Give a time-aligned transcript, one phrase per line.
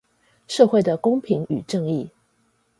[0.47, 2.09] 社會的公平與正義